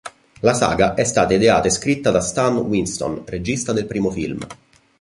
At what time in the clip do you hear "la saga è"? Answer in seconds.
0.39-1.03